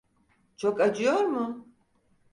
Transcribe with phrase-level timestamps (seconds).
[0.57, 1.67] Çok acıyor mu?